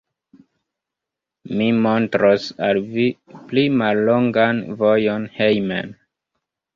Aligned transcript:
Mi 1.57 1.67
montros 1.83 2.47
al 2.67 2.79
vi 2.95 3.05
pli 3.51 3.65
mallongan 3.81 4.63
vojon 4.81 5.29
hejmen. 5.37 5.93